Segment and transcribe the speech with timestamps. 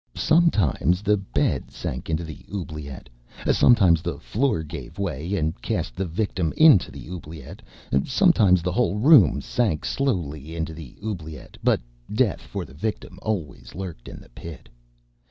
[0.15, 3.07] Sometimes the bed sank into the oubliette;
[3.51, 7.61] sometimes the floor gave way and cast the victim into the oubliette;
[8.05, 13.75] sometimes the whole room sank slowly into the oubliette; but death for the victim always
[13.75, 14.67] lurked in the pit.